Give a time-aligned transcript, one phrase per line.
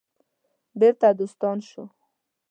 [0.79, 1.83] بیرته دوستان شو.